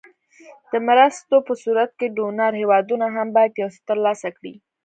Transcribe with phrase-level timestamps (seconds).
[0.71, 4.53] د مرستو په صورت کې ډونر هېوادونه هم باید یو څه تر لاسه کړي.